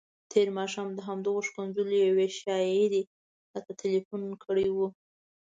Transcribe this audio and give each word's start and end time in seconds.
تېر 0.31 0.47
ماښام 0.57 0.87
د 0.93 0.99
همدغو 1.07 1.39
ښکنځلو 1.47 1.95
یوې 2.07 2.27
شاعرې 2.39 3.01
راته 3.53 3.71
تلیفون 3.81 4.21
کړی 4.43 4.67
وو. 4.75 4.87